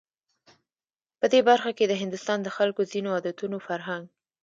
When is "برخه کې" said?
1.49-1.85